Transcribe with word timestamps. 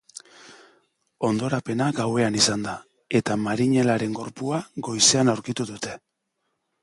Hondorapena 1.27 1.89
gauean 1.99 2.37
izan 2.39 2.63
da, 2.69 2.73
eta 3.19 3.37
marinelaren 3.43 4.17
gorpua 4.21 4.63
goizean 4.89 5.33
aurkitu 5.35 5.69
dute. 5.73 5.93